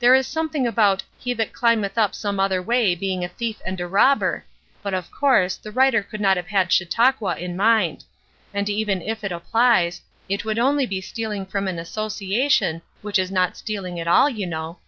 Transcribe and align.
There 0.00 0.16
is 0.16 0.26
something 0.26 0.66
about 0.66 1.04
'he 1.16 1.32
that 1.34 1.52
climbeth 1.52 1.96
up 1.96 2.12
some 2.12 2.40
other 2.40 2.60
way 2.60 2.96
being 2.96 3.22
a 3.22 3.28
thief 3.28 3.62
and 3.64 3.80
a 3.80 3.86
robber;' 3.86 4.44
but, 4.82 4.94
of 4.94 5.12
course, 5.12 5.54
the 5.56 5.70
writer 5.70 6.02
could 6.02 6.20
not 6.20 6.36
have 6.36 6.48
had 6.48 6.72
Chautauqua 6.72 7.36
in 7.38 7.56
mind; 7.56 8.02
and 8.52 8.68
even 8.68 9.00
if 9.00 9.22
it 9.22 9.30
applies, 9.30 10.02
it 10.28 10.44
would 10.44 10.56
be 10.56 10.60
only 10.60 11.00
stealing 11.00 11.46
from 11.46 11.68
an 11.68 11.78
Association, 11.78 12.82
which 13.00 13.16
is 13.16 13.30
not 13.30 13.56
stealing 13.56 14.00
at 14.00 14.08
all, 14.08 14.28
you 14.28 14.44
know." 14.48 14.80